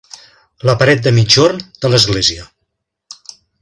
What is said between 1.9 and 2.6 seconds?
l'església.